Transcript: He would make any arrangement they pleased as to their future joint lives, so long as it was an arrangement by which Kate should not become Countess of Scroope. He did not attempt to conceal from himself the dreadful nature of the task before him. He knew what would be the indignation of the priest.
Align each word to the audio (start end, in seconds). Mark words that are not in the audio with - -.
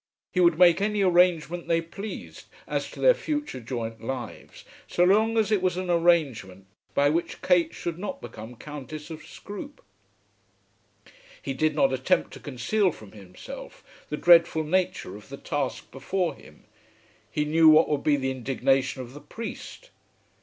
He 0.31 0.39
would 0.39 0.57
make 0.57 0.81
any 0.81 1.03
arrangement 1.03 1.67
they 1.67 1.79
pleased 1.79 2.45
as 2.65 2.89
to 2.89 2.99
their 2.99 3.13
future 3.13 3.59
joint 3.59 4.03
lives, 4.03 4.65
so 4.87 5.03
long 5.03 5.37
as 5.37 5.51
it 5.51 5.61
was 5.61 5.77
an 5.77 5.91
arrangement 5.91 6.65
by 6.95 7.09
which 7.11 7.43
Kate 7.43 7.71
should 7.75 7.99
not 7.99 8.19
become 8.19 8.55
Countess 8.55 9.11
of 9.11 9.21
Scroope. 9.23 9.83
He 11.39 11.53
did 11.53 11.75
not 11.75 11.93
attempt 11.93 12.33
to 12.33 12.39
conceal 12.39 12.91
from 12.91 13.11
himself 13.11 13.83
the 14.09 14.17
dreadful 14.17 14.63
nature 14.63 15.15
of 15.15 15.29
the 15.29 15.37
task 15.37 15.91
before 15.91 16.33
him. 16.33 16.63
He 17.29 17.45
knew 17.45 17.69
what 17.69 17.87
would 17.87 18.03
be 18.03 18.15
the 18.15 18.31
indignation 18.31 19.03
of 19.03 19.13
the 19.13 19.21
priest. 19.21 19.91